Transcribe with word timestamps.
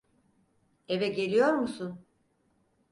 Eve 0.87 1.07
geliyor 1.09 1.53
musun? 1.53 2.05